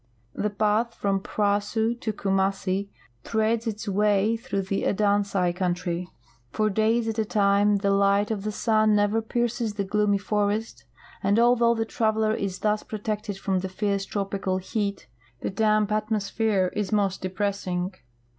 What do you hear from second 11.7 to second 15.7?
the traveler is thus l)rotected from the fierce tropical heat, the